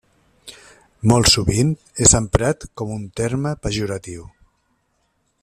Molt 1.11 1.29
sovint 1.33 1.69
és 2.07 2.15
emprat 2.21 2.67
com 2.81 2.95
un 2.95 3.05
terme 3.21 3.53
pejoratiu. 3.67 4.27